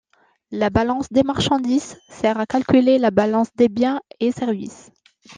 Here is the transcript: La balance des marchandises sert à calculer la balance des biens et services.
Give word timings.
La 0.49 0.71
balance 0.71 1.09
des 1.11 1.21
marchandises 1.21 1.95
sert 2.09 2.39
à 2.39 2.47
calculer 2.47 2.97
la 2.97 3.11
balance 3.11 3.53
des 3.55 3.69
biens 3.69 4.01
et 4.19 4.31
services. 4.31 4.89